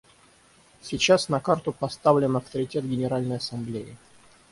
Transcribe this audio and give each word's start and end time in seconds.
Сейчас 0.81 1.29
на 1.29 1.39
карту 1.39 1.71
поставлен 1.73 2.35
авторитет 2.35 2.83
Генеральной 2.85 3.37
Ассамблеи. 3.37 3.95